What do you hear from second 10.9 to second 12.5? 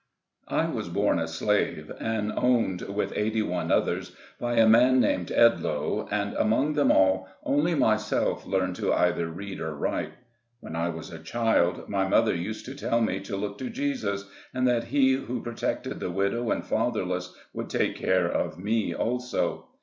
a child, my mother